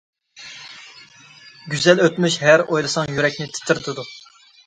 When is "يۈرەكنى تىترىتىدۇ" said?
3.17-4.07